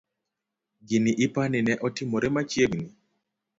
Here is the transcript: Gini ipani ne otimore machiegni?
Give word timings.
Gini 0.87 1.11
ipani 1.25 1.59
ne 1.67 1.73
otimore 1.87 2.29
machiegni? 2.35 2.85